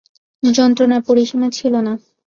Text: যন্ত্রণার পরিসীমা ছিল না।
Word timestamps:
যন্ত্রণার 0.43 1.01
পরিসীমা 1.07 1.47
ছিল 1.57 1.73
না। 1.87 1.93